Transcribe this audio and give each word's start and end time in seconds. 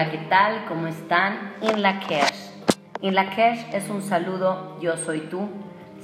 Hola, 0.00 0.10
¿qué 0.12 0.18
tal? 0.30 0.64
¿Cómo 0.66 0.86
están? 0.86 1.56
En 1.60 1.82
la 1.82 2.00
cash. 2.00 2.48
En 3.02 3.14
la 3.14 3.36
cash 3.36 3.58
es 3.74 3.90
un 3.90 4.00
saludo, 4.00 4.78
yo 4.80 4.96
soy 4.96 5.20
tú, 5.28 5.46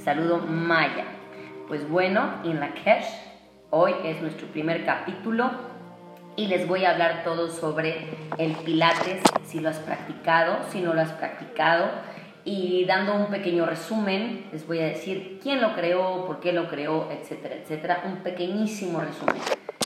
saludo 0.03 0.37
maya. 0.37 1.05
Pues 1.67 1.89
bueno, 1.89 2.35
en 2.43 2.59
la 2.59 2.75
cash, 2.75 3.07
hoy 3.71 3.95
es 4.03 4.21
nuestro 4.21 4.45
primer 4.49 4.85
capítulo 4.85 5.49
y 6.35 6.45
les 6.45 6.67
voy 6.67 6.85
a 6.85 6.91
hablar 6.91 7.23
todo 7.23 7.49
sobre 7.49 8.15
el 8.37 8.51
pilates, 8.57 9.23
si 9.43 9.61
lo 9.61 9.69
has 9.69 9.79
practicado, 9.79 10.59
si 10.69 10.79
no 10.79 10.93
lo 10.93 11.01
has 11.01 11.13
practicado. 11.13 11.89
Y 12.45 12.85
dando 12.85 13.15
un 13.15 13.31
pequeño 13.31 13.65
resumen, 13.65 14.45
les 14.51 14.67
voy 14.67 14.77
a 14.77 14.85
decir 14.85 15.39
quién 15.41 15.59
lo 15.59 15.73
creó, 15.73 16.27
por 16.27 16.39
qué 16.39 16.53
lo 16.53 16.67
creó, 16.67 17.09
etcétera, 17.11 17.55
etcétera. 17.55 18.03
Un 18.05 18.17
pequeñísimo 18.17 18.99
resumen. 18.99 19.41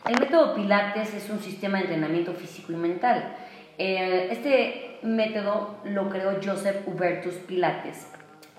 El 0.05 0.19
método 0.19 0.53
Pilates 0.53 1.13
es 1.13 1.29
un 1.29 1.39
sistema 1.39 1.77
de 1.77 1.85
entrenamiento 1.85 2.33
físico 2.33 2.73
y 2.73 2.75
mental. 2.75 3.37
Eh, 3.83 4.27
este 4.29 4.99
método 5.01 5.77
lo 5.85 6.07
creó 6.07 6.37
Joseph 6.39 6.87
Hubertus 6.87 7.33
Pilates 7.33 8.05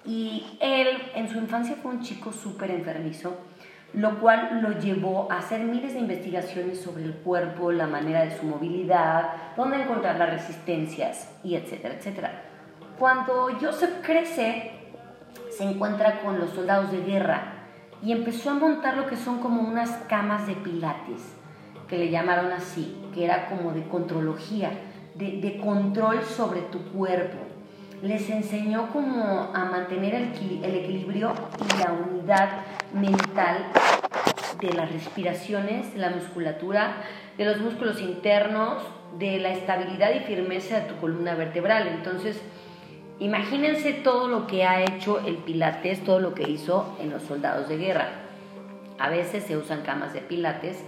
y 0.04 0.58
él 0.58 0.88
en 1.14 1.28
su 1.28 1.38
infancia 1.38 1.76
fue 1.80 1.92
un 1.92 2.00
chico 2.00 2.32
súper 2.32 2.72
enfermizo, 2.72 3.36
lo 3.94 4.18
cual 4.18 4.60
lo 4.60 4.80
llevó 4.80 5.30
a 5.30 5.38
hacer 5.38 5.60
miles 5.60 5.92
de 5.92 6.00
investigaciones 6.00 6.80
sobre 6.80 7.04
el 7.04 7.14
cuerpo, 7.14 7.70
la 7.70 7.86
manera 7.86 8.24
de 8.24 8.36
su 8.36 8.44
movilidad, 8.44 9.54
dónde 9.56 9.82
encontrar 9.82 10.18
las 10.18 10.28
resistencias 10.28 11.30
y 11.44 11.54
etcétera, 11.54 11.94
etcétera. 11.94 12.42
Cuando 12.98 13.48
Joseph 13.60 14.02
crece, 14.02 14.72
se 15.56 15.62
encuentra 15.62 16.20
con 16.22 16.40
los 16.40 16.50
soldados 16.50 16.90
de 16.90 17.00
guerra 17.00 17.68
y 18.02 18.10
empezó 18.10 18.50
a 18.50 18.54
montar 18.54 18.96
lo 18.96 19.06
que 19.06 19.16
son 19.16 19.38
como 19.38 19.62
unas 19.62 19.88
camas 20.08 20.48
de 20.48 20.54
pilates, 20.54 21.36
que 21.86 21.96
le 21.96 22.10
llamaron 22.10 22.50
así, 22.50 23.00
que 23.14 23.24
era 23.24 23.46
como 23.46 23.70
de 23.70 23.86
contrología, 23.86 24.70
de, 25.14 25.60
control 25.62 26.22
sobre 26.24 26.62
tu 26.62 26.78
cuerpo. 26.92 27.38
Les 28.02 28.28
enseñó 28.30 28.90
como 28.90 29.52
a 29.54 29.64
mantener 29.64 30.14
el, 30.14 30.64
el 30.64 30.74
equilibrio 30.74 31.32
y 31.58 31.78
la 31.78 31.92
unidad 31.92 32.50
mental 32.92 33.66
de 34.60 34.72
las 34.72 34.90
respiraciones, 34.92 35.94
de 35.94 36.00
la 36.00 36.10
musculatura, 36.10 36.96
de 37.38 37.44
los 37.44 37.58
músculos 37.58 38.00
internos, 38.00 38.82
de 39.18 39.38
la 39.38 39.50
estabilidad 39.50 40.14
y 40.14 40.20
firmeza 40.20 40.80
de 40.80 40.88
tu 40.88 40.96
columna 40.96 41.34
vertebral. 41.34 41.86
Entonces, 41.88 42.40
Imagínense 43.22 43.92
todo 43.92 44.26
lo 44.26 44.48
que 44.48 44.64
ha 44.64 44.82
hecho 44.82 45.20
el 45.20 45.36
Pilates, 45.36 46.02
todo 46.02 46.18
lo 46.18 46.34
que 46.34 46.50
hizo 46.50 46.96
en 47.00 47.10
los 47.10 47.22
soldados 47.22 47.68
de 47.68 47.76
guerra. 47.76 48.08
A 48.98 49.10
veces 49.10 49.44
se 49.44 49.56
usan 49.56 49.82
camas 49.82 50.12
de 50.12 50.20
Pilates 50.20 50.82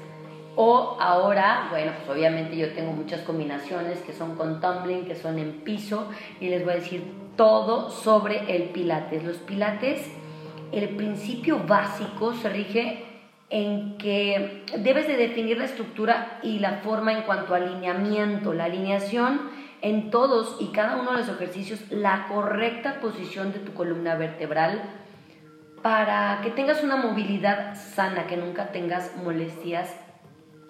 o 0.57 0.97
ahora, 1.01 1.69
bueno, 1.71 1.93
pues 1.97 2.17
obviamente 2.17 2.57
yo 2.57 2.73
tengo 2.73 2.93
muchas 2.93 3.23
combinaciones 3.23 3.99
que 4.01 4.13
son 4.13 4.37
con 4.37 4.61
tumbling, 4.61 5.05
que 5.05 5.17
son 5.17 5.39
en 5.39 5.61
piso 5.61 6.09
y 6.41 6.49
les 6.49 6.65
voy 6.65 6.75
a 6.75 6.77
decir 6.77 7.13
todo 7.37 7.91
sobre 7.91 8.55
el 8.55 8.71
Pilates. 8.71 9.25
Los 9.25 9.39
Pilates, 9.39 10.07
el 10.73 10.91
principio 10.91 11.61
básico 11.67 12.35
se 12.35 12.49
rige 12.49 13.05
en 13.51 13.99
que 13.99 14.65
debes 14.79 15.07
de 15.07 15.17
definir 15.17 15.59
la 15.59 15.65
estructura 15.65 16.39
y 16.43 16.59
la 16.61 16.79
forma 16.79 17.13
en 17.13 17.23
cuanto 17.23 17.55
a 17.55 17.59
alineamiento. 17.59 18.53
La 18.55 18.65
alineación 18.65 19.51
en 19.83 20.11
todos 20.11 20.57
y 20.61 20.69
cada 20.69 20.97
uno 20.97 21.13
de 21.13 21.19
los 21.19 21.29
ejercicios 21.29 21.81
la 21.91 22.27
correcta 22.29 23.01
posición 23.01 23.53
de 23.53 23.59
tu 23.59 23.75
columna 23.75 24.15
vertebral 24.15 24.83
para 25.83 26.41
que 26.43 26.51
tengas 26.51 26.83
una 26.83 26.97
movilidad 26.97 27.75
sana, 27.75 28.27
que 28.27 28.39
nunca 28.39 28.73
tengas 28.73 29.15
molestias 29.17 29.95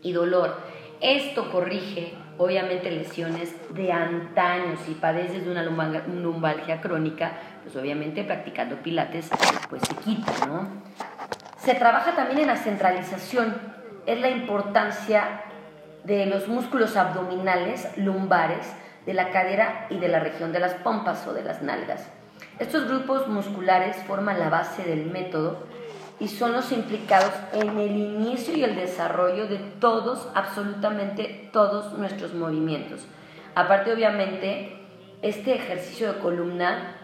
y 0.04 0.12
dolor. 0.12 0.56
Esto 1.00 1.50
corrige 1.50 2.14
obviamente 2.38 2.90
lesiones 2.90 3.52
de 3.74 3.90
antaño. 3.90 4.76
Si 4.86 4.94
padeces 4.94 5.44
de 5.44 5.50
una 5.50 5.64
lumbalgia 5.64 6.80
crónica, 6.80 7.32
pues 7.64 7.74
obviamente 7.74 8.22
practicando 8.22 8.76
pilates 8.76 9.28
pues 9.68 9.82
se 9.82 9.96
quita, 9.96 10.46
¿no? 10.46 10.68
Se 11.58 11.74
trabaja 11.74 12.14
también 12.14 12.40
en 12.40 12.46
la 12.46 12.56
centralización. 12.56 13.56
Es 14.06 14.20
la 14.20 14.30
importancia 14.30 15.40
de 16.04 16.26
los 16.26 16.46
músculos 16.46 16.96
abdominales, 16.96 17.88
lumbares, 17.96 18.70
de 19.06 19.14
la 19.14 19.30
cadera 19.30 19.86
y 19.90 19.98
de 19.98 20.08
la 20.08 20.20
región 20.20 20.52
de 20.52 20.60
las 20.60 20.74
pompas 20.74 21.26
o 21.26 21.32
de 21.32 21.42
las 21.42 21.62
nalgas. 21.62 22.08
Estos 22.58 22.86
grupos 22.86 23.28
musculares 23.28 23.96
forman 24.06 24.38
la 24.38 24.48
base 24.48 24.82
del 24.84 25.06
método 25.06 25.66
y 26.20 26.28
son 26.28 26.52
los 26.52 26.70
implicados 26.72 27.32
en 27.52 27.78
el 27.78 27.96
inicio 27.96 28.56
y 28.56 28.64
el 28.64 28.76
desarrollo 28.76 29.48
de 29.48 29.58
todos, 29.80 30.28
absolutamente 30.34 31.50
todos 31.52 31.92
nuestros 31.98 32.34
movimientos. 32.34 33.06
Aparte, 33.54 33.92
obviamente, 33.92 34.76
este 35.22 35.54
ejercicio 35.54 36.12
de 36.12 36.18
columna 36.20 36.96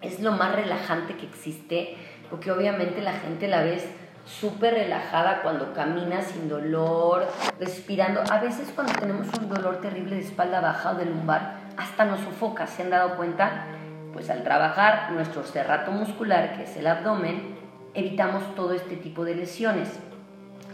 es 0.00 0.20
lo 0.20 0.32
más 0.32 0.54
relajante 0.54 1.16
que 1.16 1.26
existe, 1.26 1.96
porque 2.30 2.50
obviamente 2.50 3.02
la 3.02 3.12
gente 3.12 3.48
la 3.48 3.62
ves 3.62 3.88
súper 4.24 4.74
relajada 4.74 5.42
cuando 5.42 5.72
camina 5.72 6.22
sin 6.22 6.48
dolor, 6.48 7.26
respirando. 7.58 8.22
A 8.30 8.38
veces 8.38 8.72
cuando 8.74 8.92
tenemos 8.94 9.26
un 9.38 9.48
dolor 9.48 9.80
terrible 9.80 10.16
de 10.16 10.22
espalda 10.22 10.60
baja 10.60 10.92
o 10.92 10.94
de 10.94 11.06
lumbar, 11.06 11.56
hasta 11.76 12.04
nos 12.04 12.20
sofoca, 12.20 12.66
¿se 12.66 12.82
han 12.82 12.90
dado 12.90 13.16
cuenta? 13.16 13.66
Pues 14.12 14.30
al 14.30 14.44
trabajar 14.44 15.12
nuestro 15.12 15.42
cerrato 15.42 15.90
muscular, 15.90 16.56
que 16.56 16.64
es 16.64 16.76
el 16.76 16.86
abdomen, 16.86 17.61
evitamos 17.94 18.54
todo 18.54 18.72
este 18.72 18.96
tipo 18.96 19.24
de 19.24 19.34
lesiones. 19.34 19.88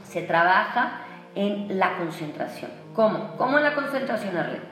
Se 0.04 0.22
trabaja 0.22 1.02
en 1.34 1.78
la 1.78 1.96
concentración. 1.96 2.70
¿Cómo? 2.94 3.36
¿Cómo 3.36 3.58
en 3.58 3.64
la 3.64 3.74
concentración, 3.74 4.36
Arlet? 4.36 4.62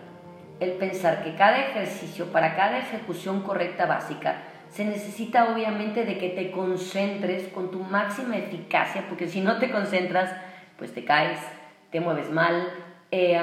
El 0.59 0.73
pensar 0.73 1.23
que 1.23 1.35
cada 1.35 1.59
ejercicio, 1.59 2.27
para 2.33 2.57
cada 2.57 2.79
ejecución 2.79 3.43
correcta 3.43 3.87
básica, 3.87 4.43
se 4.71 4.85
necesita 4.85 5.53
obviamente 5.53 6.05
de 6.05 6.19
que 6.19 6.31
te 6.31 6.51
concentres 6.51 7.49
con 7.49 7.71
tu 7.71 7.81
máxima 7.81 8.37
eficacia, 8.37 9.05
porque 9.09 9.29
si 9.29 9.41
no 9.41 9.59
te 9.59 9.71
concentras, 9.71 10.35
pues 10.79 10.93
te 10.93 11.05
caes, 11.05 11.39
te 11.91 12.01
mueves 12.01 12.31
mal, 12.31 12.69
eh, 13.11 13.41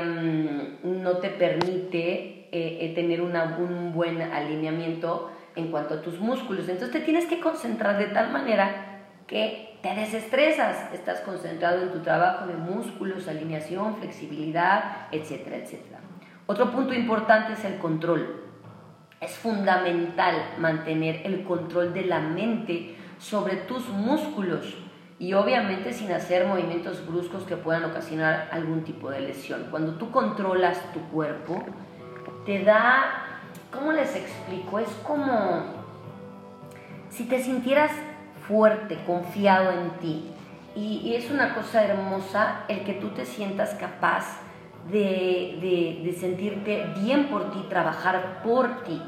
no 0.83 1.17
te 1.17 1.29
permite 1.29 2.47
eh, 2.51 2.77
eh, 2.81 2.91
tener 2.93 3.21
un 3.21 3.93
buen 3.93 4.21
alineamiento 4.21 5.31
en 5.55 5.71
cuanto 5.71 5.95
a 5.95 6.01
tus 6.01 6.19
músculos. 6.19 6.67
Entonces 6.67 6.91
te 6.91 6.99
tienes 6.99 7.25
que 7.25 7.39
concentrar 7.39 7.97
de 7.97 8.07
tal 8.07 8.31
manera 8.31 8.92
que 9.27 9.77
te 9.81 9.93
desestresas, 9.95 10.93
estás 10.93 11.21
concentrado 11.21 11.81
en 11.81 11.91
tu 11.91 11.99
trabajo 11.99 12.47
de 12.47 12.55
músculos, 12.55 13.27
alineación, 13.27 13.97
flexibilidad, 13.97 15.07
etcétera, 15.11 15.57
etcétera. 15.57 15.99
Otro 16.45 16.71
punto 16.71 16.93
importante 16.93 17.53
es 17.53 17.65
el 17.65 17.77
control. 17.77 18.43
Es 19.19 19.31
fundamental 19.37 20.35
mantener 20.57 21.21
el 21.25 21.43
control 21.43 21.93
de 21.93 22.05
la 22.05 22.19
mente 22.19 22.95
sobre 23.17 23.55
tus 23.55 23.87
músculos 23.89 24.77
y 25.19 25.33
obviamente 25.33 25.93
sin 25.93 26.11
hacer 26.11 26.45
movimientos 26.45 27.05
bruscos 27.07 27.43
que 27.43 27.55
puedan 27.55 27.85
ocasionar 27.85 28.49
algún 28.51 28.83
tipo 28.83 29.09
de 29.09 29.21
lesión. 29.21 29.67
Cuando 29.71 29.93
tú 29.93 30.11
controlas 30.11 30.91
tu 30.91 30.99
cuerpo, 31.09 31.63
te 32.45 32.63
da, 32.63 33.39
¿cómo 33.71 33.93
les 33.93 34.15
explico? 34.15 34.79
Es 34.79 34.89
como 35.05 35.63
si 37.09 37.25
te 37.25 37.41
sintieras 37.41 37.91
fuerte, 38.47 38.97
confiado 39.05 39.71
en 39.71 39.89
ti. 39.99 40.31
Y, 40.75 41.13
es 41.15 41.29
una 41.29 41.53
cosa 41.53 41.83
hermosa 41.83 42.65
el 42.67 42.83
que 42.83 42.93
tú 42.93 43.09
te 43.09 43.25
sientas 43.25 43.75
capaz 43.75 44.39
de, 44.91 46.01
de 46.03 46.13
sentirte 46.13 46.85
bien 46.99 47.27
por 47.27 47.51
ti, 47.51 47.63
trabajar 47.69 48.41
por 48.43 48.83
ti 48.83 49.01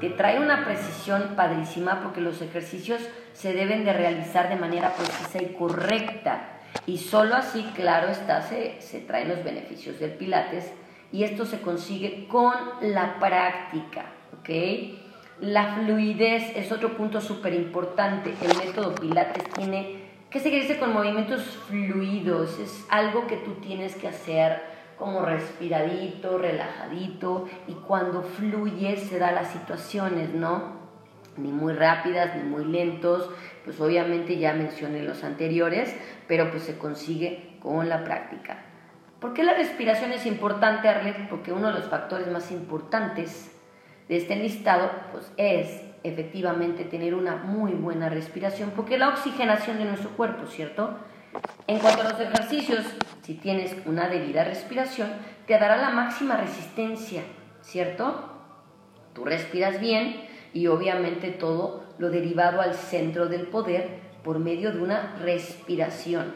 te 0.00 0.10
trae 0.10 0.38
una 0.38 0.64
precisión 0.64 1.34
padrísima 1.36 2.00
porque 2.02 2.20
los 2.20 2.40
ejercicios 2.40 3.02
se 3.32 3.52
deben 3.52 3.84
de 3.84 3.92
realizar 3.92 4.48
de 4.48 4.56
manera 4.56 4.94
precisa 4.94 5.42
y 5.42 5.54
correcta. 5.54 6.60
Y 6.86 6.98
solo 6.98 7.34
así, 7.34 7.62
claro 7.74 8.08
está, 8.08 8.42
se, 8.42 8.80
se 8.80 9.00
traen 9.00 9.28
los 9.28 9.42
beneficios 9.42 9.98
del 9.98 10.12
Pilates 10.12 10.72
y 11.10 11.24
esto 11.24 11.44
se 11.44 11.60
consigue 11.60 12.26
con 12.28 12.54
la 12.80 13.18
práctica, 13.18 14.06
¿ok? 14.38 15.07
La 15.40 15.76
fluidez 15.76 16.56
es 16.56 16.72
otro 16.72 16.96
punto 16.96 17.20
súper 17.20 17.54
importante. 17.54 18.34
El 18.42 18.56
método 18.56 18.92
Pilates 18.96 19.44
tiene 19.50 20.08
que 20.30 20.40
seguirse 20.40 20.78
con 20.78 20.92
movimientos 20.92 21.42
fluidos, 21.68 22.58
es 22.58 22.84
algo 22.90 23.28
que 23.28 23.36
tú 23.36 23.54
tienes 23.54 23.94
que 23.94 24.08
hacer 24.08 24.60
como 24.98 25.24
respiradito, 25.24 26.38
relajadito 26.38 27.46
y 27.68 27.74
cuando 27.74 28.22
fluye 28.22 28.96
se 28.96 29.20
da 29.20 29.30
las 29.30 29.52
situaciones, 29.52 30.34
¿no? 30.34 30.76
Ni 31.36 31.52
muy 31.52 31.72
rápidas, 31.72 32.34
ni 32.34 32.42
muy 32.42 32.64
lentos, 32.64 33.30
pues 33.64 33.80
obviamente 33.80 34.38
ya 34.38 34.52
mencioné 34.54 35.04
los 35.04 35.22
anteriores, 35.22 35.96
pero 36.26 36.50
pues 36.50 36.64
se 36.64 36.78
consigue 36.78 37.56
con 37.60 37.88
la 37.88 38.02
práctica. 38.02 38.64
¿Por 39.20 39.34
qué 39.34 39.44
la 39.44 39.54
respiración 39.54 40.12
es 40.12 40.26
importante, 40.26 40.88
Arlet? 40.88 41.28
Porque 41.28 41.52
uno 41.52 41.68
de 41.68 41.74
los 41.74 41.88
factores 41.88 42.26
más 42.28 42.50
importantes 42.50 43.54
de 44.08 44.16
este 44.16 44.36
listado 44.36 44.90
pues 45.12 45.32
es 45.36 45.82
efectivamente 46.02 46.84
tener 46.84 47.14
una 47.14 47.36
muy 47.36 47.72
buena 47.72 48.08
respiración, 48.08 48.72
porque 48.74 48.98
la 48.98 49.08
oxigenación 49.08 49.78
de 49.78 49.84
nuestro 49.84 50.10
cuerpo, 50.10 50.46
¿cierto? 50.46 50.96
En 51.66 51.78
cuanto 51.78 52.02
a 52.02 52.12
los 52.12 52.20
ejercicios, 52.20 52.84
si 53.22 53.34
tienes 53.34 53.76
una 53.84 54.08
debida 54.08 54.44
respiración, 54.44 55.10
te 55.46 55.58
dará 55.58 55.76
la 55.76 55.90
máxima 55.90 56.36
resistencia, 56.36 57.22
¿cierto? 57.60 58.32
Tú 59.14 59.24
respiras 59.24 59.80
bien 59.80 60.28
y 60.52 60.68
obviamente 60.68 61.30
todo 61.30 61.84
lo 61.98 62.10
derivado 62.10 62.60
al 62.60 62.74
centro 62.74 63.26
del 63.26 63.48
poder 63.48 63.98
por 64.22 64.38
medio 64.38 64.72
de 64.72 64.80
una 64.80 65.16
respiración. 65.20 66.34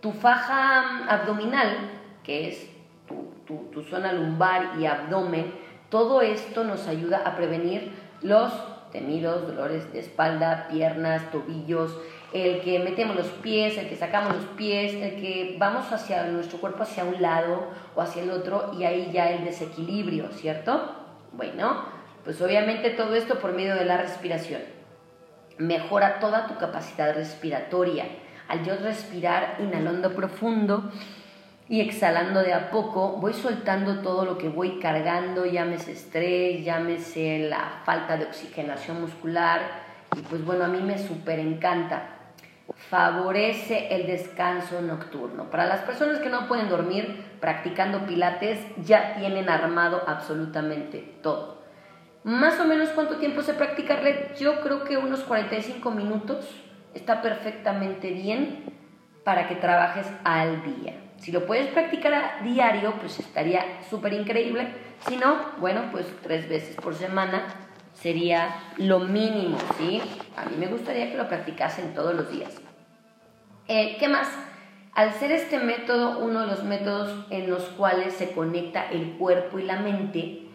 Tu 0.00 0.12
faja 0.12 1.06
abdominal, 1.06 1.90
que 2.24 2.48
es 2.48 2.70
tu, 3.06 3.82
zona 3.82 4.12
lumbar 4.12 4.78
y 4.78 4.86
abdomen, 4.86 5.52
todo 5.90 6.22
esto 6.22 6.64
nos 6.64 6.86
ayuda 6.86 7.22
a 7.24 7.36
prevenir 7.36 7.92
los 8.22 8.52
temidos 8.92 9.46
dolores 9.46 9.92
de 9.92 10.00
espalda, 10.00 10.68
piernas, 10.70 11.30
tobillos, 11.30 11.96
el 12.32 12.60
que 12.60 12.78
metemos 12.78 13.16
los 13.16 13.26
pies, 13.26 13.76
el 13.76 13.88
que 13.88 13.96
sacamos 13.96 14.34
los 14.34 14.44
pies, 14.56 14.94
el 14.94 15.20
que 15.20 15.56
vamos 15.58 15.92
hacia 15.92 16.24
nuestro 16.26 16.58
cuerpo 16.58 16.84
hacia 16.84 17.04
un 17.04 17.20
lado 17.20 17.68
o 17.94 18.00
hacia 18.00 18.22
el 18.22 18.30
otro 18.30 18.72
y 18.78 18.84
ahí 18.84 19.10
ya 19.12 19.30
el 19.30 19.44
desequilibrio, 19.44 20.28
¿cierto? 20.32 20.94
Bueno, 21.32 21.84
pues 22.24 22.40
obviamente 22.40 22.90
todo 22.90 23.14
esto 23.14 23.38
por 23.38 23.52
medio 23.52 23.74
de 23.74 23.84
la 23.84 23.96
respiración. 23.96 24.62
Mejora 25.58 26.20
toda 26.20 26.46
tu 26.46 26.56
capacidad 26.56 27.14
respiratoria. 27.14 28.06
Al 28.48 28.64
yo 28.64 28.76
respirar 28.76 29.56
inhalando 29.60 30.12
profundo, 30.12 30.90
y 31.70 31.80
exhalando 31.80 32.42
de 32.42 32.52
a 32.52 32.68
poco 32.72 33.12
voy 33.20 33.32
soltando 33.32 34.00
todo 34.00 34.24
lo 34.24 34.38
que 34.38 34.48
voy 34.48 34.80
cargando, 34.80 35.46
llámese 35.46 35.92
estrés, 35.92 36.64
llámese 36.64 37.46
la 37.48 37.82
falta 37.84 38.16
de 38.16 38.24
oxigenación 38.24 39.00
muscular 39.00 39.60
y 40.16 40.20
pues 40.22 40.44
bueno, 40.44 40.64
a 40.64 40.68
mí 40.68 40.80
me 40.80 40.98
súper 40.98 41.38
encanta. 41.38 42.08
Favorece 42.88 43.94
el 43.94 44.08
descanso 44.08 44.82
nocturno. 44.82 45.48
Para 45.48 45.66
las 45.66 45.82
personas 45.82 46.18
que 46.18 46.28
no 46.28 46.48
pueden 46.48 46.68
dormir 46.68 47.24
practicando 47.40 48.04
pilates 48.04 48.58
ya 48.84 49.14
tienen 49.14 49.48
armado 49.48 50.02
absolutamente 50.08 51.18
todo. 51.22 51.62
Más 52.24 52.58
o 52.58 52.64
menos 52.64 52.88
cuánto 52.88 53.18
tiempo 53.18 53.42
se 53.42 53.54
practica 53.54 54.00
yo 54.36 54.60
creo 54.62 54.82
que 54.82 54.96
unos 54.96 55.20
45 55.20 55.88
minutos 55.92 56.50
está 56.94 57.22
perfectamente 57.22 58.10
bien 58.10 58.64
para 59.22 59.46
que 59.46 59.54
trabajes 59.54 60.06
al 60.24 60.64
día. 60.64 61.09
Si 61.20 61.30
lo 61.32 61.46
puedes 61.46 61.68
practicar 61.68 62.14
a 62.14 62.40
diario, 62.42 62.94
pues 62.98 63.20
estaría 63.20 63.62
súper 63.88 64.14
increíble. 64.14 64.68
Si 65.06 65.16
no, 65.16 65.36
bueno, 65.58 65.82
pues 65.92 66.06
tres 66.22 66.48
veces 66.48 66.76
por 66.76 66.94
semana 66.94 67.44
sería 67.92 68.54
lo 68.78 69.00
mínimo, 69.00 69.58
¿sí? 69.76 70.00
A 70.34 70.46
mí 70.46 70.56
me 70.58 70.66
gustaría 70.66 71.10
que 71.10 71.18
lo 71.18 71.28
practicasen 71.28 71.92
todos 71.92 72.14
los 72.14 72.32
días. 72.32 72.58
Eh, 73.68 73.98
¿Qué 74.00 74.08
más? 74.08 74.28
Al 74.94 75.12
ser 75.12 75.30
este 75.32 75.58
método 75.58 76.20
uno 76.20 76.40
de 76.40 76.46
los 76.46 76.64
métodos 76.64 77.26
en 77.28 77.50
los 77.50 77.64
cuales 77.64 78.14
se 78.14 78.30
conecta 78.32 78.90
el 78.90 79.12
cuerpo 79.18 79.58
y 79.58 79.64
la 79.64 79.78
mente 79.78 80.48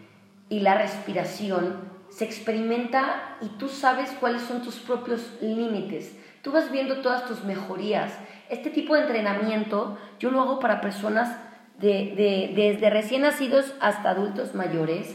y 0.48 0.60
la 0.60 0.76
respiración, 0.76 1.95
se 2.16 2.24
experimenta 2.24 3.36
y 3.40 3.48
tú 3.58 3.68
sabes 3.68 4.10
cuáles 4.20 4.42
son 4.42 4.62
tus 4.62 4.76
propios 4.76 5.34
límites. 5.40 6.16
Tú 6.42 6.52
vas 6.52 6.70
viendo 6.70 7.02
todas 7.02 7.26
tus 7.26 7.44
mejorías 7.44 8.12
este 8.48 8.70
tipo 8.70 8.94
de 8.94 9.02
entrenamiento 9.02 9.98
yo 10.18 10.30
lo 10.30 10.40
hago 10.40 10.60
para 10.60 10.80
personas 10.80 11.36
de, 11.78 12.52
desde 12.54 12.90
recién 12.90 13.22
nacidos 13.22 13.74
hasta 13.80 14.10
adultos 14.10 14.54
mayores, 14.54 15.14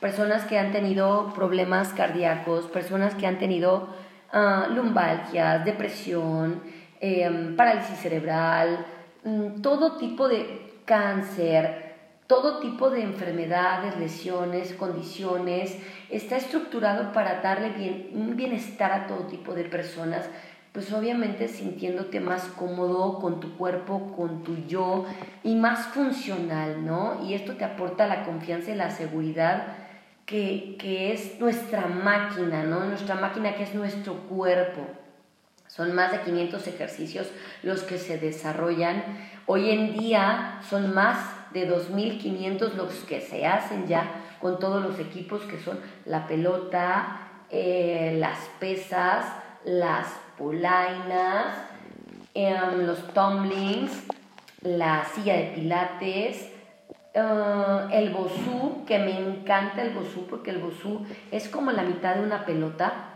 personas 0.00 0.44
que 0.44 0.58
han 0.58 0.72
tenido 0.72 1.32
problemas 1.34 1.90
cardíacos, 1.90 2.66
personas 2.66 3.14
que 3.14 3.26
han 3.26 3.38
tenido 3.38 3.88
uh, 4.32 4.72
lumbalgias, 4.74 5.64
depresión, 5.64 6.60
em, 7.00 7.56
parálisis 7.56 7.98
cerebral, 7.98 8.84
mm, 9.24 9.62
todo 9.62 9.96
tipo 9.96 10.28
de 10.28 10.80
cáncer, 10.84 11.91
todo 12.26 12.60
tipo 12.60 12.90
de 12.90 13.02
enfermedades, 13.02 13.98
lesiones, 13.98 14.72
condiciones, 14.74 15.76
está 16.10 16.36
estructurado 16.36 17.12
para 17.12 17.40
darle 17.40 17.70
bien, 17.70 18.10
un 18.14 18.36
bienestar 18.36 18.92
a 18.92 19.06
todo 19.06 19.26
tipo 19.26 19.54
de 19.54 19.64
personas 19.64 20.28
pues 20.72 20.90
obviamente 20.92 21.48
sintiéndote 21.48 22.18
más 22.18 22.44
cómodo 22.44 23.18
con 23.18 23.40
tu 23.40 23.56
cuerpo, 23.56 24.14
con 24.16 24.42
tu 24.42 24.56
yo 24.66 25.04
y 25.44 25.54
más 25.54 25.88
funcional, 25.88 26.84
¿no? 26.84 27.22
Y 27.26 27.34
esto 27.34 27.56
te 27.56 27.64
aporta 27.64 28.06
la 28.06 28.24
confianza 28.24 28.70
y 28.70 28.76
la 28.76 28.90
seguridad 28.90 29.66
que, 30.24 30.76
que 30.78 31.12
es 31.12 31.38
nuestra 31.40 31.86
máquina, 31.86 32.64
¿no? 32.64 32.84
Nuestra 32.86 33.16
máquina 33.16 33.54
que 33.54 33.64
es 33.64 33.74
nuestro 33.74 34.14
cuerpo. 34.28 34.86
Son 35.66 35.94
más 35.94 36.10
de 36.10 36.20
500 36.22 36.66
ejercicios 36.66 37.30
los 37.62 37.82
que 37.82 37.98
se 37.98 38.16
desarrollan. 38.16 39.04
Hoy 39.44 39.70
en 39.70 39.92
día 39.92 40.60
son 40.68 40.94
más 40.94 41.18
de 41.52 41.68
2.500 41.68 42.74
los 42.74 42.92
que 43.04 43.20
se 43.20 43.46
hacen 43.46 43.86
ya 43.86 44.10
con 44.40 44.58
todos 44.58 44.82
los 44.82 44.98
equipos 44.98 45.42
que 45.42 45.58
son 45.58 45.78
la 46.04 46.26
pelota, 46.26 47.28
eh, 47.50 48.16
las 48.18 48.38
pesas, 48.58 49.26
las 49.64 50.06
polainas, 50.36 51.56
em, 52.34 52.86
los 52.86 53.06
tumblings, 53.14 54.06
la 54.62 55.04
silla 55.04 55.36
de 55.36 55.52
pilates, 55.54 56.50
eh, 57.14 57.88
el 57.92 58.10
bosú, 58.10 58.84
que 58.86 58.98
me 58.98 59.18
encanta 59.18 59.82
el 59.82 59.90
bosú 59.90 60.26
porque 60.28 60.50
el 60.50 60.58
bosú 60.58 61.04
es 61.30 61.48
como 61.48 61.70
la 61.72 61.82
mitad 61.82 62.14
de 62.16 62.22
una 62.22 62.44
pelota. 62.44 63.08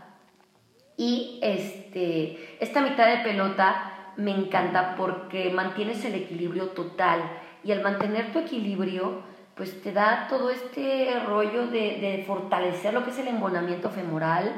Y 0.95 1.39
este, 1.41 2.57
esta 2.59 2.81
mitad 2.81 3.07
de 3.07 3.23
pelota 3.23 4.13
me 4.17 4.31
encanta 4.31 4.95
porque 4.95 5.51
mantienes 5.51 6.03
el 6.05 6.15
equilibrio 6.15 6.69
total. 6.69 7.21
Y 7.67 7.73
al 7.73 7.81
mantener 7.81 8.31
tu 8.31 8.39
equilibrio, 8.39 9.23
pues 9.53 9.81
te 9.81 9.91
da 9.91 10.27
todo 10.29 10.49
este 10.49 11.19
rollo 11.25 11.67
de, 11.67 12.23
fortalecer 12.25 12.93
lo 12.93 13.03
que 13.03 13.09
es 13.09 13.19
el 13.19 13.27
embonamiento 13.27 13.89
femoral, 13.89 14.53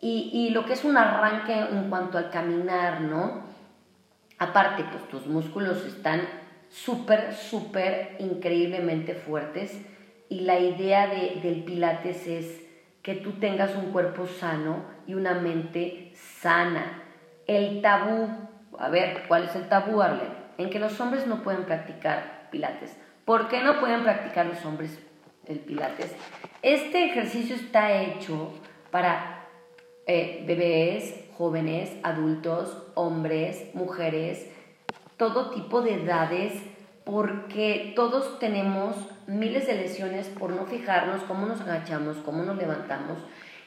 y, 0.00 0.50
lo 0.50 0.64
que 0.64 0.74
es 0.74 0.84
un 0.84 0.96
arranque 0.96 1.52
en 1.52 1.88
cuanto 1.88 2.18
al 2.18 2.30
caminar, 2.30 3.00
¿no? 3.00 3.42
Aparte, 4.38 4.84
pues 4.84 5.08
tus 5.08 5.26
músculos 5.26 5.84
están 5.84 6.22
súper, 6.70 7.34
súper 7.34 8.16
increíblemente 8.18 9.14
fuertes 9.14 9.80
y 10.28 10.40
la 10.40 10.58
idea 10.58 11.06
de, 11.06 11.40
del 11.40 11.62
pilates 11.62 12.26
es 12.26 12.66
que 13.02 13.14
tú 13.14 13.32
tengas 13.32 13.76
un 13.76 13.92
cuerpo 13.92 14.26
sano 14.26 14.84
y 15.06 15.14
una 15.14 15.34
mente 15.34 16.12
sana. 16.14 17.02
El 17.46 17.80
tabú, 17.80 18.28
a 18.78 18.88
ver, 18.88 19.24
¿cuál 19.28 19.44
es 19.44 19.54
el 19.54 19.68
tabú, 19.68 20.02
Arlen? 20.02 20.41
En 20.62 20.70
que 20.70 20.78
los 20.78 21.00
hombres 21.00 21.26
no 21.26 21.42
pueden 21.42 21.64
practicar 21.64 22.48
pilates. 22.52 22.96
¿Por 23.24 23.48
qué 23.48 23.64
no 23.64 23.80
pueden 23.80 24.04
practicar 24.04 24.46
los 24.46 24.64
hombres 24.64 24.96
el 25.46 25.58
pilates? 25.58 26.14
Este 26.62 27.06
ejercicio 27.06 27.56
está 27.56 28.00
hecho 28.00 28.52
para 28.92 29.48
eh, 30.06 30.44
bebés, 30.46 31.16
jóvenes, 31.36 31.90
adultos, 32.04 32.80
hombres, 32.94 33.74
mujeres, 33.74 34.46
todo 35.16 35.50
tipo 35.50 35.82
de 35.82 35.94
edades, 35.94 36.52
porque 37.04 37.92
todos 37.96 38.38
tenemos 38.38 38.94
miles 39.26 39.66
de 39.66 39.74
lesiones 39.74 40.28
por 40.28 40.50
no 40.50 40.66
fijarnos 40.66 41.22
cómo 41.24 41.46
nos 41.46 41.60
agachamos, 41.60 42.18
cómo 42.18 42.44
nos 42.44 42.56
levantamos, 42.56 43.18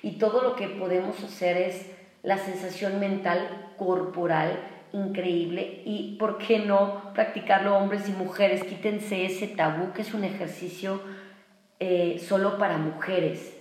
y 0.01 0.11
todo 0.17 0.41
lo 0.41 0.55
que 0.55 0.69
podemos 0.69 1.21
hacer 1.21 1.57
es 1.57 1.91
la 2.23 2.37
sensación 2.37 3.01
mental 3.01 3.73
corporal 3.77 4.74
increíble 4.95 5.81
y 5.85 6.15
por 6.17 6.37
qué 6.37 6.59
no 6.59 7.13
practicarlo 7.13 7.77
hombres 7.77 8.07
y 8.07 8.13
mujeres, 8.13 8.63
quítense 8.63 9.25
ese 9.25 9.47
tabú 9.47 9.91
que 9.93 10.01
es 10.01 10.13
un 10.13 10.23
ejercicio 10.23 11.01
eh, 11.79 12.23
solo 12.25 12.57
para 12.57 12.77
mujeres. 12.77 13.55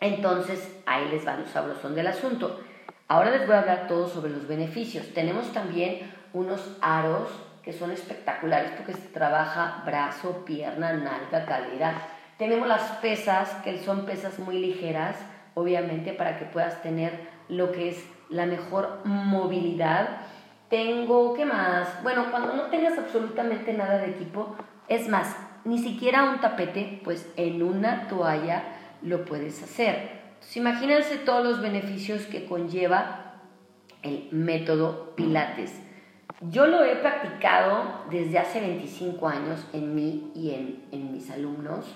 Entonces, 0.00 0.80
ahí 0.86 1.08
les 1.10 1.26
va 1.26 1.36
lo 1.36 1.46
sabrosón 1.46 1.94
del 1.94 2.06
asunto. 2.06 2.60
Ahora 3.08 3.30
les 3.30 3.46
voy 3.46 3.56
a 3.56 3.60
hablar 3.60 3.88
todo 3.88 4.08
sobre 4.08 4.30
los 4.30 4.46
beneficios. 4.46 5.12
Tenemos 5.14 5.52
también 5.52 6.10
unos 6.32 6.76
aros 6.80 7.28
que 7.62 7.72
son 7.72 7.90
espectaculares 7.90 8.72
porque 8.72 8.92
se 8.92 9.08
trabaja 9.08 9.82
brazo, 9.84 10.44
pierna, 10.44 10.92
nalga, 10.92 11.44
cadera. 11.44 11.94
Tenemos 12.38 12.68
las 12.68 12.82
pesas, 13.02 13.50
que 13.64 13.78
son 13.78 14.06
pesas 14.06 14.38
muy 14.38 14.58
ligeras, 14.58 15.16
obviamente, 15.54 16.12
para 16.12 16.38
que 16.38 16.44
puedas 16.44 16.80
tener 16.82 17.28
lo 17.48 17.72
que 17.72 17.90
es 17.90 18.04
la 18.30 18.46
mejor 18.46 19.00
movilidad. 19.04 20.20
Tengo, 20.68 21.34
¿qué 21.34 21.46
más? 21.46 22.02
Bueno, 22.02 22.30
cuando 22.30 22.54
no 22.54 22.64
tengas 22.64 22.98
absolutamente 22.98 23.72
nada 23.72 23.98
de 23.98 24.10
equipo, 24.10 24.54
es 24.86 25.08
más, 25.08 25.34
ni 25.64 25.78
siquiera 25.78 26.24
un 26.24 26.40
tapete, 26.40 27.00
pues 27.04 27.30
en 27.36 27.62
una 27.62 28.06
toalla 28.08 28.64
lo 29.02 29.24
puedes 29.24 29.62
hacer. 29.62 30.18
Entonces, 30.34 30.56
imagínense 30.56 31.16
todos 31.16 31.44
los 31.44 31.62
beneficios 31.62 32.26
que 32.26 32.44
conlleva 32.44 33.40
el 34.02 34.28
método 34.30 35.14
Pilates. 35.16 35.80
Yo 36.50 36.66
lo 36.66 36.84
he 36.84 36.96
practicado 36.96 38.04
desde 38.10 38.38
hace 38.38 38.60
25 38.60 39.26
años 39.26 39.66
en 39.72 39.94
mí 39.94 40.30
y 40.34 40.50
en, 40.50 40.84
en 40.92 41.12
mis 41.12 41.30
alumnos 41.30 41.86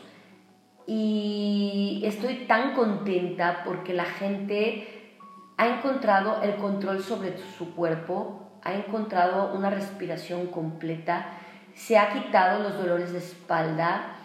y 0.86 2.02
estoy 2.04 2.46
tan 2.46 2.74
contenta 2.74 3.62
porque 3.64 3.94
la 3.94 4.04
gente 4.04 5.16
ha 5.56 5.68
encontrado 5.68 6.42
el 6.42 6.56
control 6.56 7.02
sobre 7.02 7.38
su 7.56 7.74
cuerpo 7.74 8.41
ha 8.64 8.74
encontrado 8.74 9.52
una 9.54 9.70
respiración 9.70 10.46
completa, 10.46 11.26
se 11.74 11.98
ha 11.98 12.12
quitado 12.12 12.62
los 12.62 12.78
dolores 12.78 13.12
de 13.12 13.18
espalda. 13.18 14.16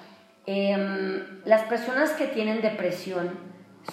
Em, 0.46 1.42
las 1.46 1.64
personas 1.64 2.12
que 2.12 2.28
tienen 2.28 2.62
depresión, 2.62 3.32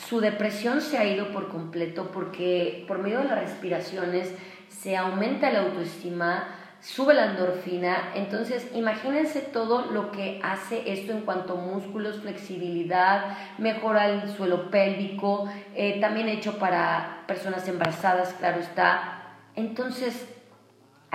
su 0.06 0.20
depresión 0.20 0.80
se 0.80 0.98
ha 0.98 1.04
ido 1.04 1.32
por 1.32 1.48
completo 1.48 2.10
porque 2.12 2.84
por 2.88 2.98
medio 2.98 3.18
de 3.20 3.24
las 3.24 3.40
respiraciones 3.40 4.34
se 4.68 4.96
aumenta 4.96 5.50
la 5.50 5.60
autoestima, 5.60 6.48
sube 6.80 7.14
la 7.14 7.26
endorfina. 7.26 8.10
Entonces, 8.14 8.68
imagínense 8.74 9.40
todo 9.40 9.86
lo 9.92 10.10
que 10.10 10.40
hace 10.42 10.92
esto 10.92 11.12
en 11.12 11.22
cuanto 11.22 11.54
a 11.54 11.60
músculos, 11.60 12.20
flexibilidad, 12.20 13.36
mejora 13.58 14.08
el 14.08 14.28
suelo 14.28 14.70
pélvico, 14.70 15.48
eh, 15.74 16.00
también 16.00 16.28
hecho 16.28 16.58
para 16.58 17.24
personas 17.26 17.66
embarazadas, 17.68 18.34
claro 18.34 18.60
está. 18.60 19.22
Entonces, 19.56 20.33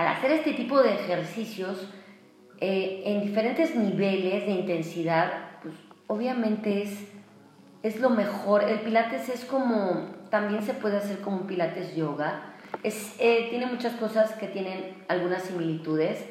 al 0.00 0.08
hacer 0.08 0.32
este 0.32 0.52
tipo 0.54 0.82
de 0.82 0.94
ejercicios 0.94 1.88
eh, 2.60 3.02
en 3.04 3.20
diferentes 3.20 3.74
niveles 3.74 4.46
de 4.46 4.52
intensidad, 4.52 5.32
pues 5.62 5.74
obviamente 6.06 6.82
es, 6.82 7.08
es 7.82 8.00
lo 8.00 8.10
mejor. 8.10 8.64
El 8.64 8.80
pilates 8.80 9.28
es 9.28 9.44
como, 9.44 10.08
también 10.30 10.62
se 10.62 10.74
puede 10.74 10.96
hacer 10.96 11.20
como 11.20 11.38
un 11.38 11.46
pilates 11.46 11.94
yoga 11.94 12.50
es, 12.82 13.14
eh, 13.18 13.48
tiene 13.50 13.66
muchas 13.66 13.94
cosas 13.94 14.32
que 14.32 14.46
tienen 14.46 15.04
algunas 15.08 15.42
similitudes 15.42 16.24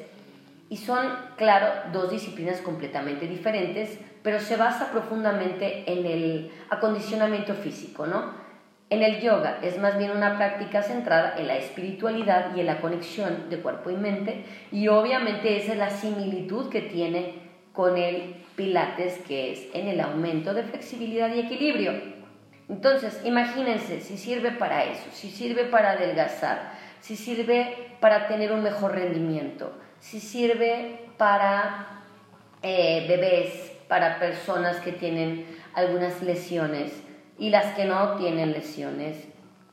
y 0.68 0.76
son, 0.76 1.06
claro, 1.36 1.66
dos 1.92 2.10
disciplinas 2.10 2.60
completamente 2.60 3.26
diferentes, 3.26 3.98
pero 4.22 4.40
se 4.40 4.56
basa 4.56 4.90
profundamente 4.90 5.90
en 5.90 6.06
el 6.06 6.50
acondicionamiento 6.70 7.54
físico, 7.54 8.06
¿no? 8.06 8.49
En 8.90 9.04
el 9.04 9.20
yoga 9.20 9.60
es 9.62 9.78
más 9.78 9.96
bien 9.96 10.10
una 10.10 10.36
práctica 10.36 10.82
centrada 10.82 11.36
en 11.38 11.46
la 11.46 11.56
espiritualidad 11.56 12.56
y 12.56 12.60
en 12.60 12.66
la 12.66 12.80
conexión 12.80 13.48
de 13.48 13.58
cuerpo 13.58 13.90
y 13.90 13.96
mente, 13.96 14.44
y 14.72 14.88
obviamente 14.88 15.56
esa 15.56 15.72
es 15.72 15.78
la 15.78 15.90
similitud 15.90 16.68
que 16.70 16.82
tiene 16.82 17.34
con 17.72 17.96
el 17.96 18.34
pilates, 18.56 19.18
que 19.18 19.52
es 19.52 19.68
en 19.74 19.86
el 19.86 20.00
aumento 20.00 20.54
de 20.54 20.64
flexibilidad 20.64 21.32
y 21.32 21.38
equilibrio. 21.38 21.92
Entonces, 22.68 23.20
imagínense 23.24 24.00
si 24.00 24.18
sirve 24.18 24.50
para 24.50 24.82
eso, 24.82 25.08
si 25.12 25.30
sirve 25.30 25.66
para 25.66 25.92
adelgazar, 25.92 26.72
si 27.00 27.14
sirve 27.14 27.94
para 28.00 28.26
tener 28.26 28.50
un 28.50 28.64
mejor 28.64 28.96
rendimiento, 28.96 29.72
si 30.00 30.18
sirve 30.18 30.98
para 31.16 32.02
eh, 32.60 33.06
bebés, 33.08 33.70
para 33.86 34.18
personas 34.18 34.80
que 34.80 34.90
tienen 34.90 35.46
algunas 35.74 36.22
lesiones 36.22 36.92
y 37.40 37.50
las 37.50 37.74
que 37.74 37.86
no 37.86 38.12
tienen 38.16 38.52
lesiones. 38.52 39.16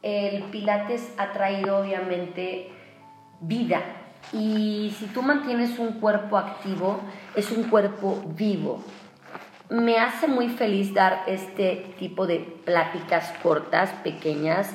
El 0.02 0.42
Pilates 0.46 1.14
ha 1.18 1.32
traído 1.34 1.78
obviamente 1.78 2.72
vida 3.42 3.84
y 4.34 4.96
si 4.98 5.06
tú 5.06 5.22
mantienes 5.22 5.78
un 5.78 6.00
cuerpo 6.00 6.38
activo, 6.38 7.00
es 7.36 7.52
un 7.52 7.66
cuerpo 7.66 8.24
vivo 8.36 8.84
me 9.70 9.98
hace 9.98 10.28
muy 10.28 10.48
feliz 10.48 10.94
dar 10.94 11.24
este 11.28 11.94
tipo 12.00 12.26
de 12.26 12.40
pláticas 12.40 13.34
cortas, 13.44 13.92
pequeñas. 14.04 14.74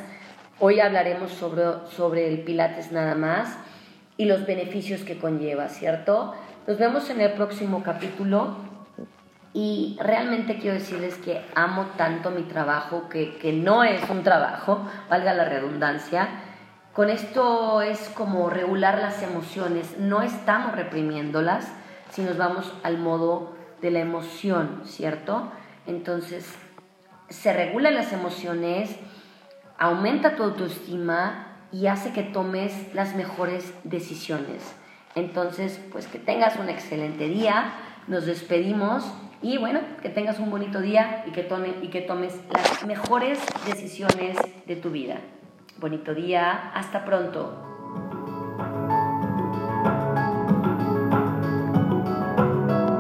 Hoy 0.61 0.81
hablaremos 0.81 1.33
sobre, 1.33 1.65
sobre 1.91 2.29
el 2.29 2.41
Pilates 2.41 2.93
nada 2.93 3.15
más 3.15 3.57
y 4.19 4.27
los 4.27 4.47
beneficios 4.47 5.01
que 5.01 5.17
conlleva, 5.17 5.69
¿cierto? 5.69 6.35
Nos 6.67 6.79
vemos 6.79 7.09
en 7.09 7.23
el 7.23 7.33
próximo 7.33 7.83
capítulo 7.83 8.57
y 9.55 9.99
realmente 10.01 10.59
quiero 10.59 10.75
decirles 10.75 11.17
que 11.17 11.45
amo 11.55 11.87
tanto 11.97 12.31
mi 12.31 12.43
trabajo, 12.43 13.09
que, 13.09 13.37
que 13.37 13.53
no 13.53 13.85
es 13.85 14.09
un 14.09 14.23
trabajo, 14.23 14.87
valga 15.11 15.35
la 15.35 15.45
redundancia. 15.45 16.29
Con 16.95 17.11
esto 17.11 17.83
es 17.83 18.11
como 18.11 18.49
regular 18.49 18.99
las 18.99 19.23
emociones, 19.23 19.99
no 19.99 20.23
estamos 20.23 20.75
reprimiéndolas, 20.75 21.71
si 22.11 22.23
nos 22.23 22.37
vamos 22.39 22.73
al 22.83 22.99
modo 22.99 23.55
de 23.81 23.91
la 23.91 24.01
emoción, 24.01 24.83
¿cierto? 24.85 25.51
Entonces, 25.87 26.55
se 27.29 27.53
regulan 27.53 27.95
las 27.95 28.13
emociones, 28.13 28.95
aumenta 29.79 30.37
tu 30.37 30.45
autoestima 30.45 31.49
y 31.73 31.87
hace 31.87 32.13
que 32.13 32.23
tomes 32.23 32.95
las 32.95 33.15
mejores 33.17 33.75
decisiones. 33.85 34.75
Entonces, 35.15 35.81
pues 35.91 36.07
que 36.07 36.19
tengas 36.19 36.57
un 36.57 36.69
excelente 36.69 37.29
día, 37.29 37.73
nos 38.07 38.27
despedimos 38.27 39.05
y 39.43 39.59
bueno, 39.59 39.81
que 40.01 40.09
tengas 40.09 40.39
un 40.39 40.51
bonito 40.51 40.81
día 40.81 41.25
y 41.27 41.33
que, 41.33 41.43
tome, 41.43 41.75
y 41.83 41.89
que 41.89 42.01
tomes 42.01 42.41
las 42.53 42.87
mejores 42.87 43.41
decisiones 43.67 44.37
de 44.67 44.77
tu 44.77 44.91
vida. 44.91 45.19
Bonito 45.79 46.15
día, 46.15 46.71
hasta 46.75 47.05
pronto. 47.05 47.72